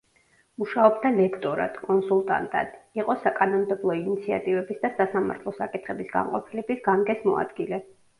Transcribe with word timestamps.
მუშაობდა 0.61 1.09
ლექტორად, 1.15 1.75
კონსულტანტად, 1.89 2.71
იყო 2.99 3.15
საკანონმდებლო 3.25 3.95
ინიციატივების 3.99 4.81
და 4.87 4.91
სასამართლო 5.03 5.55
საკითხების 5.59 6.11
განყოფილების 6.15 6.83
გამგეს 6.89 7.23
მოადგილე. 7.29 7.81